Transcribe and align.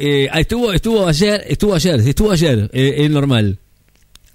Eh, 0.00 0.28
ah, 0.30 0.38
estuvo, 0.40 0.72
estuvo 0.72 1.06
ayer, 1.08 1.44
estuvo 1.48 1.74
ayer, 1.74 1.98
estuvo 2.00 2.30
ayer, 2.30 2.70
eh, 2.72 2.94
es 2.98 3.10
normal. 3.10 3.58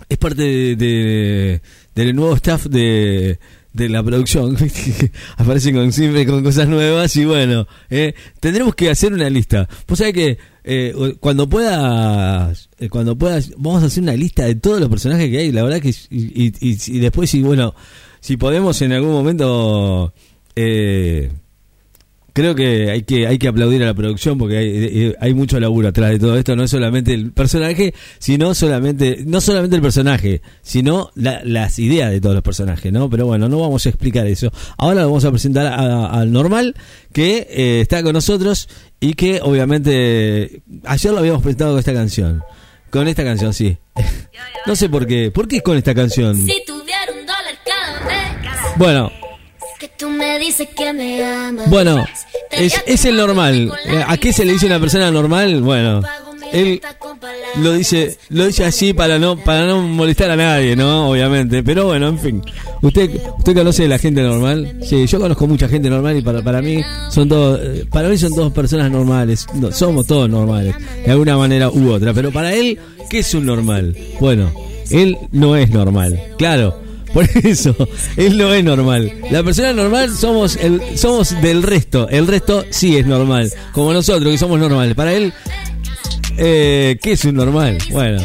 Es 0.10 0.18
parte 0.18 0.42
de, 0.44 0.76
de- 0.76 1.62
del 1.96 2.16
nuevo 2.16 2.36
staff 2.36 2.66
de, 2.66 3.40
de 3.72 3.88
la 3.90 4.04
producción. 4.04 4.58
Aparecen 5.38 5.74
con, 5.76 5.94
siempre 5.94 6.26
con 6.26 6.44
cosas 6.44 6.68
nuevas 6.68 7.16
y 7.16 7.24
bueno, 7.24 7.66
eh, 7.90 8.14
tendremos 8.42 8.76
que 8.76 8.90
hacer 8.90 9.14
una 9.14 9.30
lista. 9.30 9.70
Vos 9.88 10.00
sabés 10.00 10.14
que 10.14 10.38
eh, 10.66 11.16
cuando 11.22 11.48
puedas, 11.48 12.70
eh, 12.80 12.90
cuando 12.90 13.18
puedas, 13.18 13.52
vamos 13.56 13.84
a 13.84 13.86
hacer 13.86 14.04
una 14.04 14.16
lista 14.18 14.44
de 14.44 14.56
todos 14.56 14.82
los 14.82 14.90
personajes 14.90 15.30
que 15.30 15.38
hay. 15.38 15.52
La 15.54 15.64
verdad 15.64 15.80
que, 15.82 15.90
y, 16.10 16.46
y, 16.46 16.54
y- 16.60 16.78
y 16.88 17.00
después, 17.00 17.30
si 17.30 17.42
bueno, 17.42 17.74
si 18.20 18.36
podemos 18.36 18.82
en 18.82 18.92
algún 18.92 19.12
momento, 19.12 20.14
eh, 20.58 21.32
Creo 22.36 22.56
que 22.56 22.90
hay 22.90 23.04
que 23.04 23.28
hay 23.28 23.38
que 23.38 23.48
aplaudir 23.48 23.84
a 23.84 23.86
la 23.86 23.94
producción 23.94 24.40
porque 24.40 24.58
hay, 24.58 24.68
eh, 24.70 25.16
hay 25.20 25.36
mucho 25.36 25.60
laburo 25.60 25.90
atrás 25.90 26.10
de 26.10 26.18
todo 26.20 26.36
esto. 26.36 26.56
No 26.56 26.64
es 26.64 26.72
solamente 26.72 27.14
el 27.14 27.32
personaje, 27.32 27.94
sino 28.18 28.56
solamente 28.56 29.20
no 29.28 29.40
solamente 29.40 29.76
el 29.76 29.82
personaje, 29.84 30.42
sino 30.64 31.12
la- 31.14 31.42
las 31.44 31.78
ideas 31.78 32.10
de 32.10 32.20
todos 32.20 32.34
los 32.34 32.44
personajes, 32.44 32.92
¿no? 32.92 33.08
Pero 33.08 33.28
bueno, 33.28 33.48
no 33.50 33.60
vamos 33.60 33.86
a 33.86 33.90
explicar 33.90 34.26
eso. 34.26 34.52
Ahora 34.78 35.02
lo 35.02 35.08
vamos 35.10 35.26
a 35.26 35.30
presentar 35.32 35.68
al 35.80 36.32
normal 36.32 36.76
que 37.12 37.46
eh, 37.52 37.82
está 37.82 38.02
con 38.02 38.14
nosotros 38.14 38.68
y 39.00 39.14
que 39.14 39.40
obviamente 39.42 40.64
ayer 40.86 41.12
lo 41.14 41.20
habíamos 41.20 41.44
presentado 41.44 41.72
con 41.74 41.80
esta 41.80 41.94
canción, 41.94 42.42
con 42.90 43.08
esta 43.08 43.24
canción, 43.24 43.54
sí. 43.54 43.78
no 44.66 44.76
sé 44.76 44.90
por 44.90 45.06
qué, 45.06 45.30
¿por 45.30 45.48
qué 45.48 45.58
es 45.58 45.62
con 45.62 45.78
esta 45.78 45.94
canción? 45.94 46.36
Si 46.36 46.64
tuviera 46.66 47.02
un 47.12 47.28
dólar 47.28 47.60
cada 47.64 48.08
vez 48.08 48.78
Bueno, 48.78 49.12
que 49.80 49.88
tú 50.00 50.10
me 50.10 50.40
dices 50.40 50.68
que 50.76 50.94
me 50.94 51.24
amas. 51.24 51.70
Bueno, 51.70 52.06
es, 52.58 52.82
es 52.86 53.06
el 53.06 53.16
normal. 53.16 53.72
Eh, 53.86 54.04
¿A 54.06 54.18
qué 54.18 54.34
se 54.34 54.46
le 54.46 54.54
dice 54.54 54.66
una 54.66 54.80
persona 54.80 55.12
normal? 55.12 55.62
Bueno, 55.62 56.02
él 56.54 56.82
lo 57.62 57.74
dice, 57.74 58.18
lo 58.30 58.46
dice 58.46 58.64
así 58.64 58.94
para 58.94 59.18
no, 59.18 59.38
para 59.38 59.66
no 59.66 59.82
molestar 59.82 60.30
a 60.30 60.36
nadie, 60.36 60.76
¿no? 60.76 61.10
Obviamente. 61.10 61.64
Pero 61.64 61.86
bueno, 61.86 62.08
en 62.10 62.20
fin. 62.20 62.42
¿Usted, 62.82 63.10
usted 63.40 63.56
conoce 63.56 63.86
a 63.86 63.88
la 63.88 63.98
gente 63.98 64.22
normal? 64.22 64.78
Sí, 64.84 65.06
yo 65.08 65.20
conozco 65.20 65.48
mucha 65.48 65.68
gente 65.68 65.90
normal 65.90 66.18
y 66.18 66.22
para, 66.22 66.42
para 66.44 66.62
mí 66.62 66.82
son 67.10 67.28
todos, 67.28 67.60
eh, 67.64 67.86
para 67.90 68.08
mí 68.08 68.18
son 68.18 68.36
todas 68.36 68.54
personas 68.54 68.92
normales. 68.92 69.48
No, 69.56 69.72
somos 69.72 70.06
todos 70.06 70.30
normales, 70.30 70.76
de 71.04 71.12
alguna 71.12 71.38
manera 71.38 71.70
u 71.70 71.90
otra. 71.92 72.14
Pero 72.14 72.32
para 72.32 72.54
él, 72.54 72.78
¿qué 73.10 73.20
es 73.20 73.34
un 73.34 73.48
normal? 73.48 73.98
Bueno, 74.20 74.52
él 74.92 75.18
no 75.32 75.56
es 75.56 75.72
normal. 75.72 76.20
Claro. 76.38 76.83
Por 77.14 77.30
eso, 77.44 77.76
él 78.18 78.38
no 78.38 78.54
es 78.54 78.64
normal. 78.64 79.12
La 79.30 79.44
persona 79.44 79.72
normal 79.74 80.10
somos 80.16 80.56
el, 80.58 80.82
somos 80.98 81.40
del 81.42 81.62
resto. 81.62 82.10
El 82.10 82.26
resto 82.28 82.66
sí 82.72 82.98
es 82.98 83.06
normal. 83.06 83.52
Como 83.72 83.94
nosotros, 83.94 84.32
que 84.32 84.38
somos 84.38 84.60
normales. 84.60 84.96
Para 84.96 85.14
él, 85.14 85.32
eh, 86.38 86.98
¿qué 87.02 87.12
es 87.14 87.26
un 87.26 87.36
normal? 87.36 87.78
Bueno, 87.92 88.22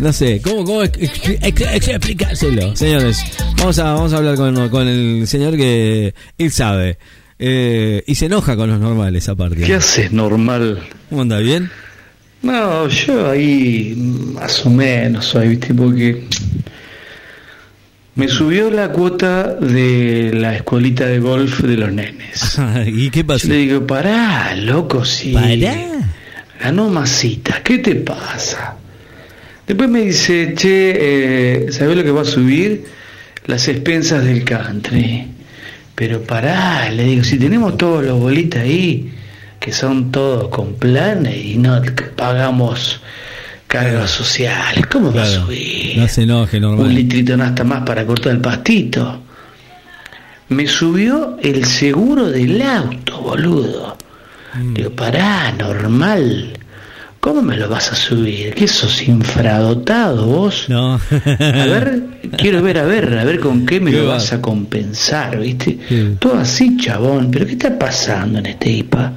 no 0.00 0.12
sé. 0.12 0.40
¿Cómo, 0.42 0.64
cómo 0.64 0.82
ex- 0.82 0.98
ex- 1.00 1.60
ex- 1.60 1.88
explicárselo? 1.88 2.74
Señores, 2.76 3.18
vamos 3.58 3.78
a, 3.78 3.84
vamos 3.92 4.12
a 4.12 4.16
hablar 4.16 4.36
con, 4.36 4.68
con 4.70 4.88
el 4.88 5.26
señor 5.26 5.56
que 5.56 6.14
él 6.38 6.50
sabe. 6.50 6.98
Eh, 7.38 8.02
y 8.06 8.14
se 8.14 8.26
enoja 8.26 8.56
con 8.56 8.70
los 8.70 8.80
normales, 8.80 9.28
aparte. 9.28 9.56
¿Qué 9.62 9.74
haces, 9.74 10.12
normal? 10.12 10.78
¿Cómo 11.10 11.22
anda? 11.22 11.38
¿Bien? 11.40 11.70
No, 12.42 12.88
yo 12.88 13.30
ahí 13.30 13.94
más 14.34 14.64
o 14.66 14.70
menos 14.70 15.24
soy, 15.26 15.48
¿viste? 15.48 15.74
Porque 15.74 16.24
me 18.14 18.28
subió 18.28 18.70
la 18.70 18.90
cuota 18.90 19.54
de 19.54 20.30
la 20.34 20.54
escuelita 20.54 21.06
de 21.06 21.18
golf 21.18 21.60
de 21.60 21.76
los 21.76 21.92
nenes. 21.92 22.58
¿Y 22.86 23.10
qué 23.10 23.24
pasó? 23.24 23.48
Yo 23.48 23.54
le 23.54 23.58
digo, 23.60 23.86
pará, 23.86 24.54
loco, 24.54 25.04
sí. 25.04 25.32
Pará. 25.32 25.74
Ganó 26.60 26.88
masita, 26.88 27.62
¿qué 27.62 27.78
te 27.78 27.96
pasa? 27.96 28.76
Después 29.66 29.90
me 29.90 30.02
dice, 30.02 30.54
che, 30.54 31.66
eh, 31.66 31.72
¿sabés 31.72 31.96
lo 31.96 32.04
que 32.04 32.10
va 32.10 32.22
a 32.22 32.26
subir? 32.26 32.84
Las 33.46 33.66
expensas 33.68 34.24
del 34.24 34.44
country. 34.44 35.26
Pero 35.94 36.22
pará, 36.22 36.90
le 36.90 37.04
digo, 37.04 37.24
si 37.24 37.38
tenemos 37.38 37.76
todos 37.76 38.04
los 38.04 38.18
bolitas 38.18 38.62
ahí, 38.62 39.12
que 39.58 39.72
son 39.72 40.12
todos 40.12 40.48
con 40.48 40.74
planes 40.74 41.36
y 41.36 41.56
no 41.56 41.80
pagamos 42.16 43.00
cargas 43.74 44.10
sociales, 44.10 44.86
¿cómo 44.86 45.12
va 45.12 45.22
a 45.22 45.26
Claro, 45.26 45.46
subir? 45.46 45.98
no 45.98 46.06
se 46.08 46.22
enoje, 46.22 46.60
normal. 46.60 46.86
Un 46.86 46.94
litrito 46.94 47.36
nada 47.36 47.64
más 47.64 47.82
para 47.82 48.06
cortar 48.06 48.32
el 48.32 48.40
pastito. 48.40 49.20
Me 50.48 50.66
subió 50.68 51.36
el 51.42 51.64
seguro 51.64 52.30
del 52.30 52.60
auto, 52.62 53.20
boludo. 53.20 53.96
Mm. 54.54 54.74
Digo, 54.74 54.90
pará, 54.90 55.50
normal. 55.52 56.52
¿Cómo 57.18 57.40
me 57.42 57.56
lo 57.56 57.68
vas 57.70 57.90
a 57.90 57.94
subir? 57.96 58.54
¿Qué 58.54 58.68
sos 58.68 59.02
infradotado 59.08 60.26
vos? 60.26 60.66
No. 60.68 60.94
A 60.94 61.00
ver, 61.66 62.02
quiero 62.36 62.62
ver, 62.62 62.78
a 62.78 62.84
ver, 62.84 63.18
a 63.18 63.24
ver 63.24 63.40
con 63.40 63.64
qué 63.64 63.80
me 63.80 63.90
Qué 63.90 63.96
lo 63.98 64.06
va. 64.08 64.14
vas 64.14 64.32
a 64.34 64.42
compensar, 64.42 65.40
¿viste? 65.40 65.78
Sí. 65.88 66.16
Todo 66.20 66.38
así, 66.38 66.76
chabón. 66.76 67.30
¿Pero 67.30 67.46
qué 67.46 67.52
está 67.52 67.78
pasando 67.78 68.38
en 68.40 68.46
este 68.46 68.70
IPA? 68.70 69.12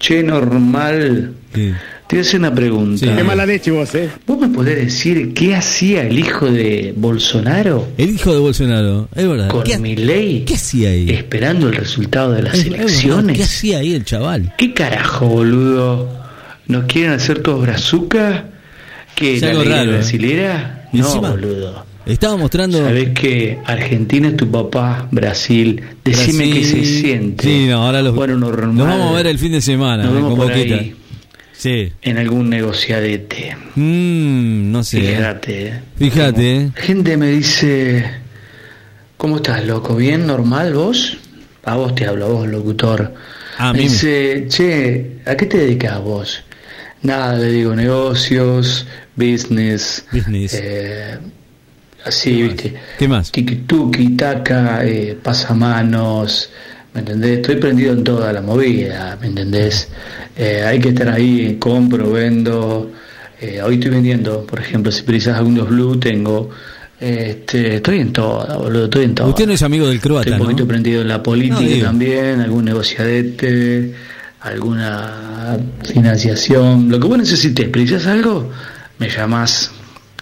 Che, 0.00 0.22
normal. 0.24 1.32
Sí. 1.54 1.72
Te 2.08 2.14
voy 2.16 2.18
a 2.18 2.28
hacer 2.28 2.38
una 2.40 2.54
pregunta. 2.54 3.04
Sí. 3.04 3.12
Qué 3.16 3.24
mala 3.24 3.44
leche 3.46 3.70
vos, 3.72 3.92
eh. 3.96 4.08
¿Vos 4.26 4.38
me 4.38 4.48
podés 4.48 4.76
decir 4.76 5.34
qué 5.34 5.56
hacía 5.56 6.02
el 6.02 6.16
hijo 6.18 6.46
de 6.46 6.94
Bolsonaro 6.96 7.88
El 7.98 8.10
hijo 8.10 8.32
de 8.32 8.38
Bolsonaro, 8.38 9.08
es 9.14 9.26
verdad. 9.28 9.48
con 9.48 9.64
¿Qué, 9.64 9.76
mi 9.78 9.96
ley 9.96 10.44
qué 10.46 10.54
hacía 10.54 10.90
ahí? 10.90 11.10
esperando 11.10 11.66
el 11.68 11.74
resultado 11.74 12.30
de 12.32 12.42
las 12.42 12.54
Es- 12.54 12.60
es 12.60 12.70
verdad, 12.70 12.80
elecciones? 12.86 13.36
¿Qué 13.36 13.42
hacía 13.42 13.78
ahí 13.78 13.94
el 13.94 14.04
chaval? 14.04 14.52
¿Qué 14.56 14.72
carajo, 14.72 15.26
boludo? 15.26 16.08
¿Nos 16.68 16.84
quieren 16.84 17.10
hacer 17.12 17.40
todos 17.40 17.62
brazuca? 17.62 18.50
¿Qué, 19.16 19.36
Es 19.36 19.42
la 19.42 19.50
algo 19.50 19.64
ley 19.64 19.72
raro, 19.72 19.90
¿eh? 19.90 19.94
brasilera? 19.94 20.88
No, 20.92 21.06
encima- 21.06 21.30
boludo. 21.30 21.86
Estaba 22.06 22.36
mostrando. 22.36 22.78
¿Sabés 22.78 23.08
que 23.18 23.58
Argentina 23.64 24.28
es 24.28 24.36
tu 24.36 24.48
papá, 24.48 25.08
Brasil? 25.10 25.82
Decime 26.04 26.44
Brasil. 26.46 26.54
qué 26.54 26.64
se 26.64 26.84
siente. 27.00 27.44
Sí, 27.44 27.66
no, 27.68 27.82
ahora 27.84 28.00
los, 28.00 28.14
Bueno, 28.14 28.36
normal. 28.36 28.76
nos 28.76 28.86
vamos 28.86 29.10
a 29.10 29.16
ver 29.16 29.26
el 29.26 29.40
fin 29.40 29.50
de 29.50 29.60
semana 29.60 30.04
Nos 30.04 30.12
eh, 30.12 30.14
vemos 30.14 30.30
con 30.38 30.46
por 30.46 30.52
ahí, 30.52 30.94
Sí. 31.66 31.92
en 32.02 32.18
algún 32.18 32.48
negociadete. 32.48 33.56
Mm, 33.74 34.70
no 34.70 34.84
sé. 34.84 35.00
Fíjate. 35.00 35.66
eh. 35.68 35.80
Fíjate, 35.98 36.56
eh. 36.56 36.70
Gente 36.76 37.16
me 37.16 37.26
dice, 37.30 38.04
¿cómo 39.16 39.36
estás, 39.36 39.66
loco? 39.66 39.96
¿Bien, 39.96 40.26
normal 40.28 40.74
vos? 40.74 41.18
A 41.64 41.74
vos 41.74 41.92
te 41.96 42.06
hablo, 42.06 42.26
a 42.26 42.28
vos, 42.28 42.46
locutor. 42.48 43.12
A 43.58 43.72
me 43.72 43.80
dice, 43.80 44.46
che, 44.48 45.16
¿a 45.26 45.34
qué 45.36 45.46
te 45.46 45.58
dedicas 45.58 46.00
vos? 46.00 46.44
Nada, 47.02 47.36
le 47.36 47.50
digo, 47.50 47.74
negocios, 47.74 48.86
business, 49.16 50.04
Business. 50.12 50.54
eh, 50.54 51.18
así, 52.04 52.42
viste. 52.42 52.74
¿Qué 52.98 53.08
más? 53.08 53.32
Tiki-tuki, 53.32 54.16
taca, 54.16 54.84
eh, 54.84 55.18
pasamanos, 55.20 56.50
¿me 56.96 57.00
entendés? 57.00 57.36
Estoy 57.40 57.56
prendido 57.56 57.92
en 57.92 58.02
toda 58.02 58.32
la 58.32 58.40
movida, 58.40 59.18
¿me 59.20 59.26
entendés? 59.28 59.86
Eh, 60.34 60.62
hay 60.66 60.78
que 60.80 60.88
estar 60.88 61.08
ahí, 61.10 61.56
compro, 61.60 62.10
vendo. 62.10 62.90
eh, 63.40 63.60
hoy 63.62 63.74
estoy 63.74 63.90
vendiendo, 63.90 64.46
por 64.46 64.58
ejemplo, 64.60 64.90
si 64.90 65.02
precisas 65.02 65.36
algunos 65.36 65.68
blue, 65.68 65.98
tengo. 66.00 66.48
Este, 66.98 67.76
estoy 67.76 68.00
en 68.00 68.12
toda, 68.14 68.56
boludo, 68.56 68.84
estoy 68.84 69.04
en 69.04 69.14
toda. 69.14 69.28
Usted 69.28 69.46
no 69.46 69.52
es 69.52 69.62
amigo 69.62 69.86
del 69.86 70.00
croata, 70.00 70.22
Estoy 70.30 70.32
un 70.40 70.46
poquito 70.46 70.62
¿no? 70.62 70.68
prendido 70.68 71.02
en 71.02 71.08
la 71.08 71.22
política 71.22 71.76
No, 71.80 71.84
también, 71.84 72.40
algún 72.40 72.64
negociadete, 72.64 73.92
alguna 74.40 75.58
financiación. 75.84 76.88
Lo 76.88 76.98
que 76.98 77.06
vos 77.06 77.18
necesites, 77.18 77.68
precisas 77.68 78.06
algo, 78.06 78.50
me 78.98 79.10
llamás. 79.10 79.70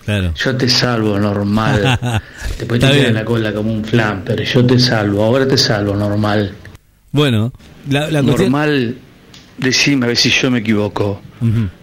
Claro. 0.05 0.35
Yo 0.35 0.57
te 0.57 0.69
salvo, 0.69 1.19
normal. 1.19 1.99
Después 2.59 2.81
te 2.81 2.87
Está 2.87 2.89
queda 2.89 2.93
bien. 2.97 3.07
en 3.07 3.15
la 3.15 3.25
cola 3.25 3.53
como 3.55 3.73
un 3.73 3.85
flan, 3.85 4.23
pero 4.25 4.43
yo 4.43 4.67
te 4.67 4.79
salvo, 4.79 5.23
ahora 5.25 5.47
te 5.49 5.57
salvo, 5.57 5.95
normal. 5.95 6.53
Bueno, 7.15 7.53
la, 7.89 8.11
la 8.11 8.23
cuestión. 8.23 8.51
Normal, 8.51 8.97
decime 9.57 10.05
a 10.05 10.09
ver 10.09 10.17
si 10.17 10.31
yo 10.31 10.51
me 10.51 10.59
equivoco. 10.59 11.23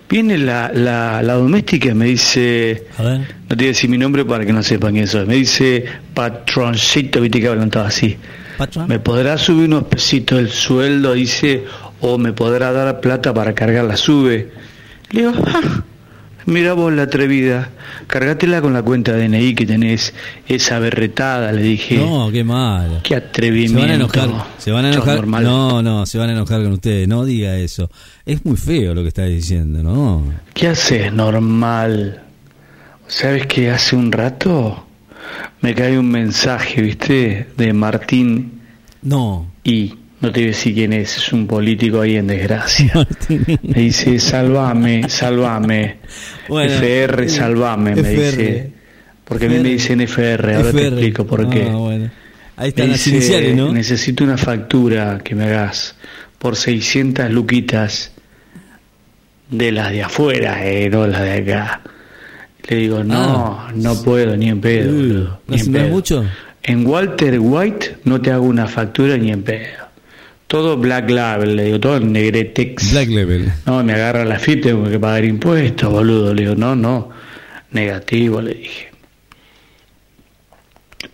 Viene 0.10 0.38
la, 0.38 0.70
la, 0.74 1.22
la 1.24 1.34
doméstica 1.36 1.90
y 1.90 1.94
me 1.94 2.06
dice, 2.08 2.86
A 2.98 3.02
ver. 3.04 3.20
no 3.20 3.48
te 3.48 3.56
voy 3.56 3.66
a 3.66 3.68
decir 3.70 3.90
mi 3.90 3.98
nombre 3.98 4.26
para 4.26 4.46
que 4.46 4.52
no 4.52 4.62
sepan 4.62 4.94
quién 4.94 5.08
soy, 5.08 5.26
me 5.26 5.36
dice 5.36 5.86
patroncito, 6.14 7.22
viste 7.22 7.40
que 7.40 7.48
hablan 7.48 7.70
todo 7.70 7.86
así. 7.86 8.18
¿Me 8.88 9.00
podrá 9.00 9.38
subir 9.38 9.68
unos 9.70 9.86
pesitos 9.86 10.38
el 10.38 10.50
sueldo? 10.50 11.14
Dice, 11.14 11.64
o 12.02 12.18
me 12.18 12.34
podrá 12.34 12.74
dar 12.74 13.00
plata 13.00 13.34
para 13.34 13.54
cargar 13.56 13.86
la 13.86 13.96
sube. 13.96 14.52
Le 15.12 15.22
digo, 15.22 15.34
ah, 15.48 15.84
mira 16.46 16.74
vos 16.74 16.92
la 16.94 17.04
atrevida, 17.04 17.70
cargátela 18.08 18.62
con 18.62 18.74
la 18.74 18.82
cuenta 18.84 19.14
de 19.14 19.28
DNI 19.28 19.56
que 19.56 19.66
tenés, 19.66 20.14
esa 20.48 20.80
berretada, 20.80 21.52
le 21.52 21.62
dije. 21.64 21.98
No, 21.98 22.30
qué 22.32 22.44
mal. 22.44 23.00
Qué 23.04 23.10
Se 23.10 23.16
atrevimiento. 23.16 23.80
van 23.82 23.90
a 23.90 23.96
enojar. 23.96 24.30
Se 24.58 24.72
van 24.72 24.86
a 24.86 24.92
enojar. 24.94 25.28
No, 25.28 25.82
no, 25.82 26.06
se 26.06 26.18
van 26.18 26.30
a 26.30 26.34
enojar 26.34 26.64
con 26.64 26.74
ustedes. 26.74 27.08
No 27.08 27.26
diga 27.26 27.56
eso. 27.58 27.90
Es 28.26 28.46
muy 28.46 28.58
feo 28.58 28.94
lo 28.94 29.02
que 29.02 29.10
está 29.10 29.26
diciendo, 29.26 29.82
¿no? 29.84 30.24
¿Qué 30.54 30.68
haces, 30.68 31.12
normal? 31.14 32.24
¿Sabes 33.08 33.46
que 33.48 33.70
hace 33.70 33.96
un 33.96 34.12
rato 34.12 34.86
me 35.62 35.76
cae 35.76 35.98
un 36.00 36.10
mensaje, 36.10 36.82
viste, 36.82 37.48
de 37.58 37.74
Martín 37.74 38.62
No. 39.02 39.48
y 39.64 39.96
no 40.22 40.32
te 40.32 40.40
voy 40.40 40.44
a 40.44 40.52
decir 40.52 40.74
quién 40.74 40.94
es, 40.94 41.18
es 41.18 41.34
un 41.34 41.48
político 41.48 42.02
ahí 42.02 42.16
en 42.18 42.28
desgracia. 42.28 42.92
Martín. 42.96 43.44
Me 43.64 43.82
dice, 43.82 44.20
salvame, 44.20 45.10
salvame. 45.10 45.98
Bueno, 46.48 46.72
FR, 46.74 47.26
eh, 47.26 47.30
salvame, 47.30 47.96
me 47.96 48.02
FR. 48.02 48.16
dice. 48.38 48.72
Porque 49.26 49.46
a 49.46 49.50
mí 49.50 49.60
me 49.60 49.70
dicen 49.70 50.02
FR, 50.02 50.56
ahora 50.56 50.72
te 50.72 50.88
explico 50.88 51.26
por 51.26 51.50
qué. 51.50 51.68
Ah, 51.70 51.76
bueno. 51.76 52.10
Ahí 52.58 52.64
Me 52.66 52.68
están 52.70 52.90
las 52.90 52.98
dice, 53.04 53.10
iniciales, 53.18 53.56
¿no? 53.56 53.72
Necesito 53.74 54.24
una 54.24 54.38
factura 54.38 55.20
que 55.24 55.34
me 55.36 55.46
hagas 55.46 55.96
por 56.38 56.56
600 56.56 57.30
luquitas 57.32 58.12
de 59.50 59.72
las 59.72 59.92
de 59.92 60.04
afuera, 60.04 60.66
eh, 60.68 60.90
no 60.90 61.08
las 61.08 61.22
de 61.22 61.32
acá. 61.34 61.82
Le 62.68 62.76
digo, 62.76 63.04
no, 63.04 63.58
Ah. 63.68 63.72
no 63.74 64.02
puedo, 64.04 64.36
ni 64.38 64.50
en 64.50 64.62
pedo. 64.62 64.92
Uh, 64.92 64.96
boludo, 64.96 65.42
¿no 65.48 65.56
ni 65.56 65.62
en 65.62 65.72
pedo. 65.72 65.88
mucho? 65.90 66.26
En 66.64 66.86
Walter 66.86 67.40
White 67.40 67.98
no 68.04 68.22
te 68.22 68.32
hago 68.32 68.46
una 68.46 68.68
factura 68.68 69.18
ni 69.18 69.32
en 69.32 69.42
pedo. 69.44 69.81
Todo 70.52 70.76
Black 70.76 71.10
Label, 71.10 71.56
le 71.56 71.64
digo, 71.64 71.80
todo 71.80 71.96
en 71.96 72.12
Negretex. 72.12 72.92
Black 72.92 73.08
Level. 73.08 73.54
No, 73.66 73.82
me 73.86 73.94
agarra 73.94 74.26
la 74.26 74.38
FIP, 74.38 74.64
tengo 74.64 74.84
que 74.90 75.00
pagar 75.00 75.24
impuestos, 75.24 75.90
boludo. 75.90 76.34
Le 76.34 76.42
digo, 76.42 76.56
no, 76.56 76.76
no, 76.76 77.10
negativo, 77.72 78.42
le 78.42 78.56
dije. 78.56 78.90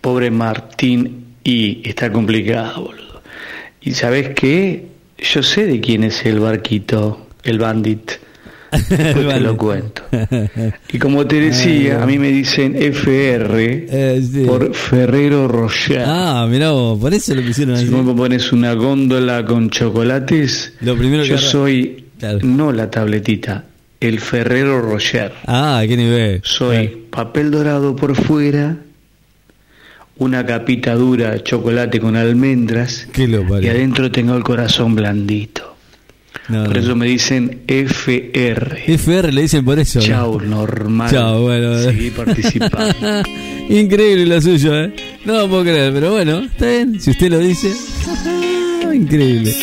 Pobre 0.00 0.32
Martín 0.32 1.36
y 1.44 1.88
está 1.88 2.10
complicado, 2.10 2.86
boludo. 2.86 3.22
Y 3.80 3.92
sabes 3.92 4.30
qué? 4.34 4.86
Yo 5.18 5.44
sé 5.44 5.66
de 5.66 5.80
quién 5.80 6.02
es 6.02 6.26
el 6.26 6.40
barquito, 6.40 7.28
el 7.44 7.60
bandit. 7.60 8.10
Después 8.88 9.28
te 9.28 9.40
lo 9.40 9.56
cuento. 9.56 10.02
Y 10.92 10.98
como 10.98 11.26
te 11.26 11.40
decía, 11.40 12.02
a 12.02 12.06
mí 12.06 12.18
me 12.18 12.28
dicen 12.30 12.74
FR 12.76 13.86
Eh, 13.88 14.22
sí. 14.22 14.44
por 14.46 14.74
Ferrero 14.74 15.48
Rocher. 15.48 16.02
Ah, 16.06 16.46
mirá 16.50 16.70
vos, 16.70 16.98
por 16.98 17.12
eso 17.14 17.34
lo 17.34 17.42
pusieron 17.42 17.76
Si 17.76 17.84
así. 17.84 17.92
vos 17.92 18.04
me 18.04 18.14
pones 18.14 18.52
una 18.52 18.72
góndola 18.74 19.44
con 19.44 19.70
chocolates, 19.70 20.74
Lo 20.80 20.96
primero 20.96 21.24
yo 21.24 21.38
soy 21.38 22.04
Claro. 22.18 22.40
no 22.42 22.72
la 22.72 22.90
tabletita, 22.90 23.64
el 24.00 24.18
Ferrero 24.20 24.80
Rocher. 24.82 25.32
Ah, 25.46 25.82
qué 25.86 25.96
nivel. 25.96 26.40
Soy 26.42 26.88
papel 27.10 27.50
dorado 27.50 27.94
por 27.94 28.14
fuera, 28.16 28.76
una 30.16 30.44
capita 30.44 30.94
dura 30.94 31.30
de 31.30 31.42
chocolate 31.44 32.00
con 32.00 32.16
almendras 32.16 33.06
Qué 33.12 33.28
lo 33.28 33.42
y 33.60 33.68
adentro 33.68 34.10
tengo 34.10 34.34
el 34.36 34.42
corazón 34.42 34.94
blandito. 34.96 35.57
No, 36.48 36.64
Por 36.64 36.76
no. 36.76 36.80
eso 36.82 36.96
me 36.96 37.06
dicen 37.06 37.60
FR. 37.66 38.84
FR 38.86 39.32
le 39.32 39.42
dicen 39.42 39.64
por 39.64 39.78
eso. 39.78 39.98
¿no? 39.98 40.04
Chau, 40.06 40.40
normal. 40.40 41.10
Chau, 41.10 41.42
bueno. 41.42 41.78
Seguí 41.82 42.10
participando. 42.10 43.22
Increíble 43.68 44.24
lo 44.26 44.40
suyo, 44.40 44.74
¿eh? 44.84 44.94
No 45.24 45.34
lo 45.40 45.48
puedo 45.48 45.62
creer, 45.62 45.92
pero 45.92 46.12
bueno, 46.12 46.38
está 46.40 46.66
bien. 46.66 47.00
Si 47.00 47.10
usted 47.10 47.30
lo 47.30 47.38
dice. 47.38 47.70
Increíble. 48.94 49.54